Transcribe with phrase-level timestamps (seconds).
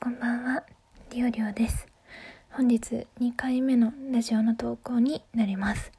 [0.00, 0.62] こんばんは、
[1.10, 1.88] りおりおです。
[2.52, 5.90] 本日2回目のラジオの投稿になります。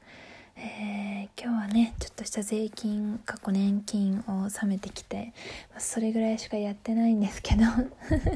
[0.56, 5.34] えー、今日はね、ちょっとした税金、過去年金を納めてきて、
[5.76, 7.64] それぐらいしかやってないんですけど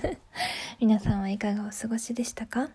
[0.80, 2.68] 皆さんはいかがお過ごしでしたか？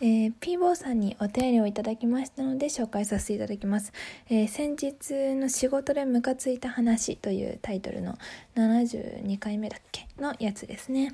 [0.00, 3.92] えー、ピーボーさんにお便りをいただきましたので紹介させていただきます。
[4.30, 8.16] えー、先日の仕事でムカついた話というタイトルの
[8.54, 10.06] 72回目だっけ？
[10.18, 11.12] のやつですね。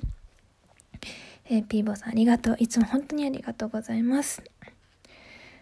[1.47, 2.55] えー、ピーボーさんありがとう。
[2.59, 4.43] いつも本当にありがとうございます。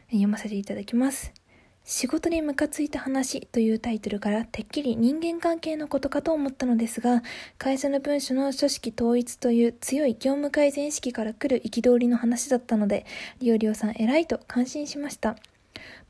[0.07, 1.33] 読ませていただきます。
[1.85, 7.23] 仕事にムカついた話というタイトルからてっきり人間関係のことかと思ったのですが、
[7.57, 13.05] 会社の文書の組織統一という強い業務改善意識から来る憤りの話だったので、
[13.39, 15.35] リオリオさん偉いと感心しました。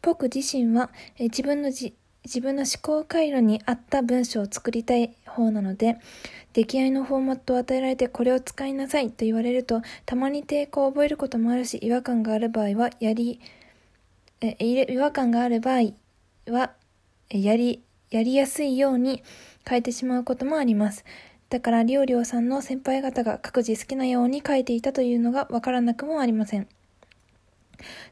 [0.04, 1.96] 僕自身はえ自分のじ
[2.26, 5.98] 自分の思考回路に合った文章を作りたい方なので、
[6.54, 13.42] 出来合いのフォーマットを与えられてこれを使いなさいと言われると、たまに抵抗を覚えることもあるし、違和感がある場合は、やり、
[14.40, 15.92] え違和感がある場合
[16.50, 16.72] は、
[17.30, 19.22] やり、やりやすいように
[19.68, 21.04] 変えてしまうこともあります。
[21.50, 26.68] だから、りょうりょうさんの先輩方が各自好きなように書いていたというのがわからなくもありません。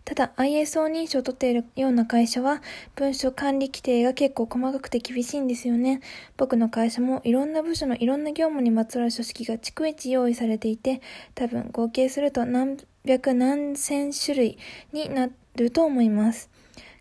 [0.05, 2.61] ただ、ISO 認証を取っているような会社は、
[2.95, 6.01] 文書管理規定が結構細かくて厳しいんですよね。
[6.37, 11.01] 僕の会社もいろんな部署のいろんな業務にまつわる書式が逐一用意されていて、
[11.35, 14.57] 多分合計すると何百何千種類
[14.93, 16.49] になると思います。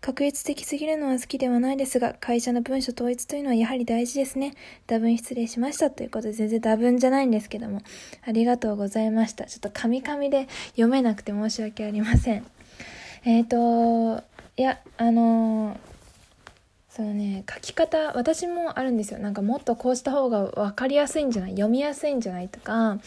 [0.01, 4.55] 確率的すぎるのは好きではないですが、会社の文書統一というのはやはり大事ですね。
[4.87, 7.83] 多分失礼しましたということで、全然多分じゃないんですけども、
[8.27, 9.45] ありがとうございました。
[9.45, 12.47] ちょっとカミカミで読めなくて申し訳ありません。
[13.25, 14.25] えっ、ー、と、
[14.57, 15.90] いや、あのー
[16.91, 19.21] そのね書き方私もあるんですよ。
[19.21, 21.53] なんかもっとこうした方が分かりやすいんじゃない？
[21.53, 22.49] 読みやすいんじゃない？
[22.49, 22.99] とか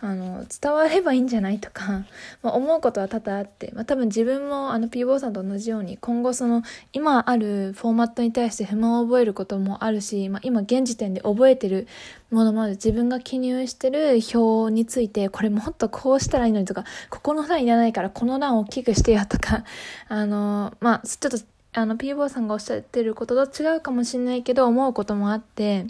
[0.00, 1.58] あの伝わればいいんじゃない？
[1.58, 2.04] とか、
[2.44, 11.88] まあ、思うことは多々あって、まあ、多分自分もあの P ボーさんと同じように今後その今あるフォーマットに対して不満を覚えることもあるし、まあ、今現時点で覚えてる
[12.30, 12.72] ものもある。
[12.72, 19.64] 自分が記入してる表についてこれもっとこうしたらいいのにとかここの欄いらないからこの欄を大きくしてよとか
[20.08, 21.38] あのまあちょっと
[21.72, 25.86] あの、ピーボーさんがおっしゃってることと違うかもしれないけど、思うこともあって、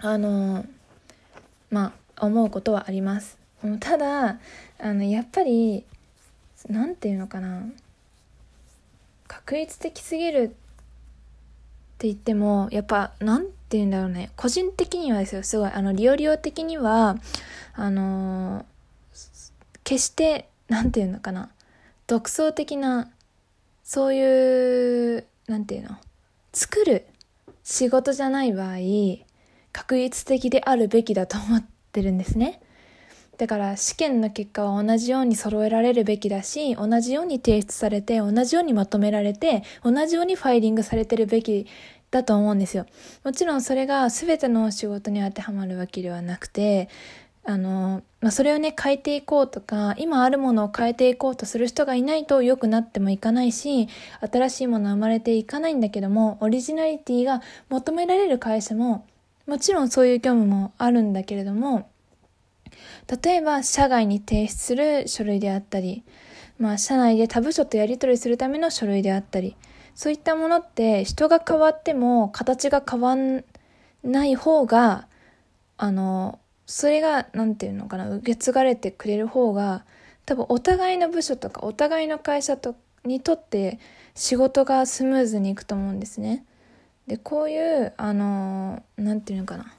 [0.00, 0.64] あの、
[1.70, 3.38] まあ、思うことはあります。
[3.80, 4.38] ただ、
[4.78, 5.84] あの、やっぱり、
[6.68, 7.64] なんていうのかな。
[9.26, 10.48] 確率的すぎるっ
[11.98, 14.30] て言っても、やっぱ、なんて言うんだろうね。
[14.36, 17.16] 個人的にはですよ、すごい、あの、リオリオ的には、
[17.74, 18.66] あの
[19.82, 21.50] 決して、なんていうのかな。
[22.06, 23.10] 独創的な
[23.82, 25.96] そういう、なんていうの、
[26.52, 27.06] 作る
[27.64, 28.76] 仕事じゃない場合、
[29.72, 32.60] 確率的であるべきだと思ってるんですね。
[33.38, 41.66] だから試験の結果は同じように揃えられるべきだし、同じように提出されて、同じようにまとめられて、同じようにファイリングされてるべき
[42.10, 42.86] だと思うんですよ。
[43.24, 46.88] もちろんそれが全ての仕事に当てはまるわけではなくて、
[47.44, 53.88] あの、まあ、それをね、変えていこうとか、今あるものを変えていこうとする人がいないと良くなってもいかないし、
[54.20, 59.06] 新しいもの生まれていかないんだけども、オリジナリティが求められる会社も、
[59.46, 61.90] もちろんそういう業務もあるんだけれども、
[63.22, 66.04] 例えば、社外に提出する書類であったり、
[66.58, 69.56] まあ、社内で他部署とやり取りするための書類であったり、
[69.96, 73.44] そういったものって人が変わっても形が変わん
[74.04, 75.08] ない方が、
[75.76, 79.84] あの、それが何て言うのかな受け継がれてくれる方が
[80.24, 83.78] 多分お互いの部署とかお互いの会社とにとって
[84.14, 86.44] 仕事がスムーズにいくと思うんですね。
[87.06, 89.74] でこういうあの何て言うのかな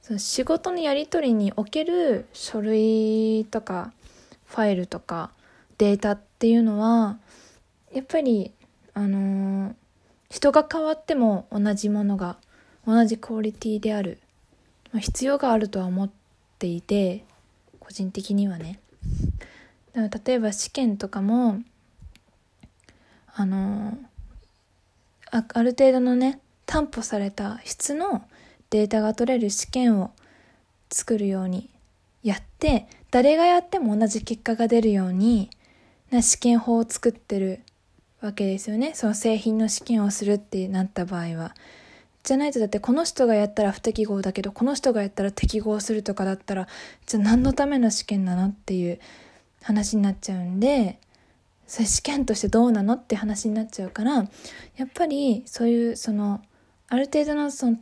[0.00, 3.92] その仕事のやり取りにおける書類とか
[4.46, 5.30] ファイルとか
[5.78, 7.18] データっていうのは
[7.92, 8.52] やっぱり
[8.94, 9.74] あの
[10.30, 12.36] 人が変わっても同じものが
[12.86, 14.20] 同じクオリティである
[14.92, 16.10] ま、必要があるとは思っ
[16.58, 17.24] ていて
[17.78, 18.80] 個人的にはね。
[19.92, 21.60] だから例えば試験とかも
[23.34, 23.98] あの
[25.30, 28.22] あある程度のね担保された質の
[28.70, 30.12] データが取れる試験を
[30.90, 31.70] 作るように
[32.22, 35.50] やって誰がやっても同じ結果が出るように
[36.10, 37.60] な試験法を作ってる
[38.20, 38.92] わけですよね。
[38.94, 41.54] その製品の試験をするってなった場合は。
[42.22, 46.68] じゃないとだってこの人がやったら不適合だけどこの人がやったら適合するとかだったら
[47.06, 49.00] じゃあ何のための試験なのっていう
[49.62, 50.98] 話になっちゃうんで
[51.66, 54.28] それ試験としてどうなのって話になっちゃうから
[54.76, 56.42] やっぱりそういうその
[56.88, 57.76] ある程度のその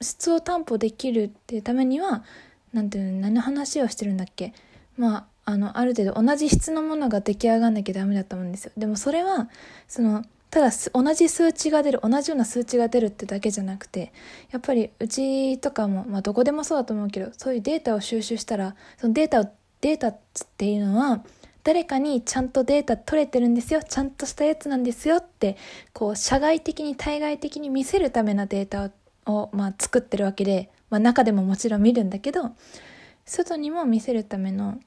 [0.00, 2.24] 質を担保できるっていうためには
[2.72, 4.52] なんていうの何の話をしてるんだっけ。
[4.96, 8.72] まああのある程度同じ質のものが出来上がんなきゃダメだと思うんですよ。
[8.76, 9.48] でもそれは
[9.88, 14.12] そのただ同じ数値が出る同じような数値が出るってだけじゃなくて
[14.52, 20.18] やっぱりうちとかも、まあ、どこでもそうだと思うけどそういうデータを収集したらそのデータをデータっ
[20.56, 21.24] ていうのは
[21.64, 25.56] 誰かにちゃんとデータ取れてるんですよちゃんとしたやつなんですよって
[25.92, 28.92] こう社外的に対外的に見せるためのデータ
[29.26, 32.52] を、まあ、作ってるわけで、まあ、中でももちろん見るんだけど
[33.26, 34.78] 外にも見せるための、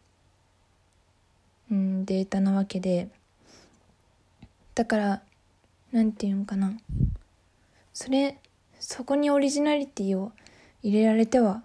[1.70, 3.10] うん、データなわけで
[4.76, 5.22] だから
[5.92, 6.74] 何て言うんかな。
[7.94, 8.38] それ
[8.80, 10.32] そこにオリジナリティを
[10.84, 11.64] 入れられては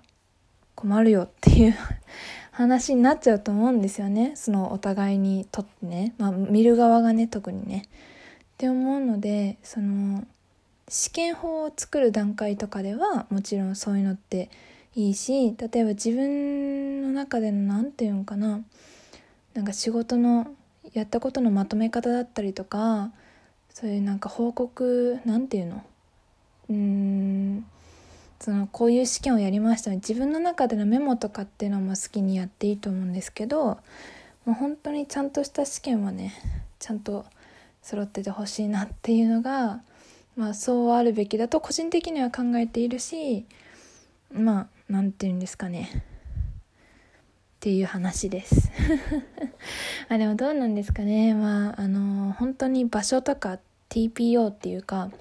[0.75, 1.75] 困るよっていう
[2.51, 4.33] 話になっちゃうと思うんですよね。
[4.35, 7.85] そのお互いにとってね、まあ、見る側がね特にね。
[7.87, 10.25] って思うのでその
[10.89, 14.51] 試験法を作る段階とかではもちろんそういうのって
[14.95, 18.63] いいし例えば自分の中での何て言うんかな。
[19.55, 20.55] なんか仕事の
[20.95, 23.13] やったことのまとめ方だったりとか
[23.75, 25.83] そういうなんか報告なんていうの？
[26.69, 27.67] うーん
[28.39, 29.91] そのこういう試験をやりました。
[29.91, 33.79] ね自分の中でのメモとかっていうのも好きにやっていいと思うんですけども
[34.49, 36.35] う本当にちゃんとした試験はね
[36.79, 37.25] ちゃんと
[37.83, 39.81] 揃っててほしいなっていうのが
[40.37, 43.47] まあそうあるべきだと個人的には考えているし
[44.33, 46.05] まあ何て言うんですかね。
[47.63, 48.73] っていう話です
[50.11, 55.13] あでもどうなんですかねまああの本当に場所とか TPO っていうか、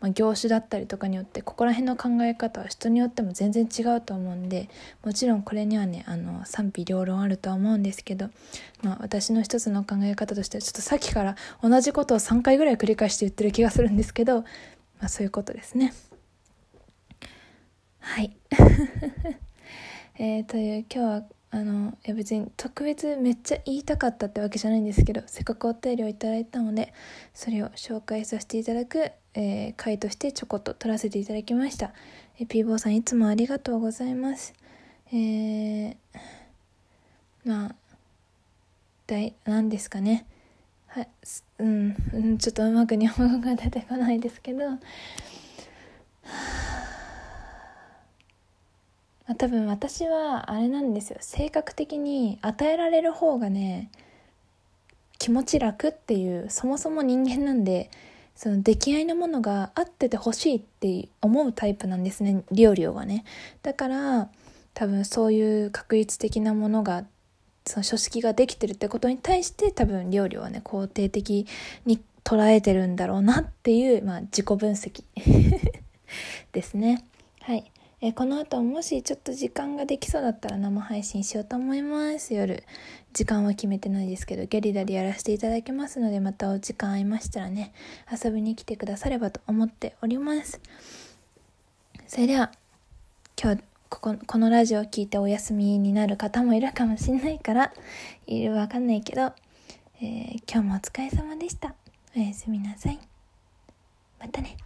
[0.00, 4.70] まあ、業種だったりとかによってここら辺の考え方は人によっても全然違うと思うんで
[5.04, 8.30] もちろんこれにはねあの賛否両論あるとは思うんですけど、
[8.82, 14.46] まあ、私の一つの考え方としてはちょっとさっきから同じことを3回ぐらい繰り返して言ってる気がするんですけど、ま
[15.02, 15.92] あ、そういうことですね。
[17.98, 18.34] はい。
[20.18, 21.24] えー、という今日は
[21.54, 26.94] あのいや別に特別めっちゃ言いたかったってわけじゃないんですけどせっかくお便りをいただいたので
[27.34, 31.92] それを紹介させていただく、えー、回としてちょこっと撮らせていただきました、
[32.38, 34.54] えー、ピーボーさんいつもありがとうございます。
[35.08, 35.96] えー、
[37.44, 37.74] まあ
[39.06, 40.24] 大何ですかね。
[40.86, 41.08] はい
[41.58, 44.78] うん、うん、ちょっとうまく日本語が出てこないですけどま
[49.21, 51.18] あ、多分私はあれなんですよ。
[51.20, 53.90] 性格的に与えられる方がね
[55.18, 57.90] 気持ち楽っていうそもそも人間なんで
[58.34, 63.24] その出来合いのものが合っててほしいって思うタイプなんですね料理はね。
[63.62, 64.28] だから
[64.74, 67.04] 多分そういう確率的なものが
[67.66, 71.46] その書式ができてるってことに対して多分料理はね肯定的
[71.86, 75.04] に捉えてるんだろうなっていう、まあ、自己分析
[76.52, 77.04] ですね。
[77.40, 77.70] はい。
[78.04, 82.34] えー、この後もしちょっと時間ができそうだったら生配信しようと思います。
[82.34, 82.64] 夜。
[83.12, 87.72] 時間は決めてないですけどゲリラでやらせていただきますのでまたお時間合いましたらね
[88.10, 90.60] 遊びに来てくださればと思っております。
[92.08, 92.50] それでは
[93.40, 97.72] 今日こここのラジオを聞いてお休みになる方もいるかもしれないから
[98.26, 99.32] いるわかんないけど、
[100.00, 101.76] えー、今日もお疲れ様でした。
[102.16, 102.98] おやすみなさい。
[104.18, 104.56] またね。